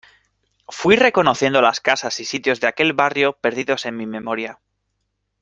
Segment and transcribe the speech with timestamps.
[0.67, 4.57] Fuí reconociendo las casas y sitios de aquel barrio perdidos en mi memoria.